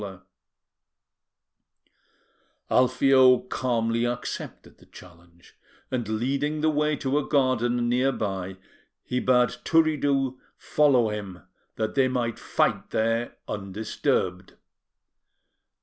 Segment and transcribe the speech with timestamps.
[2.71, 5.55] Alfio calmly accepted the challenge,
[5.91, 8.57] and, leading the way to a garden near by,
[9.03, 11.43] he bade Turiddu follow him,
[11.75, 14.55] that they might fight there undisturbed.